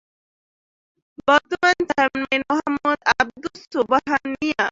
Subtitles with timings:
[1.27, 4.57] বর্তমান চেয়ারম্যান মো: আব্দুস সোবহান মিয়া।